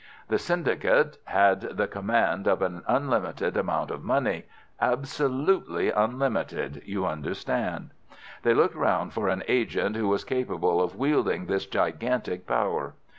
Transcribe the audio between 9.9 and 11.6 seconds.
who was capable of wielding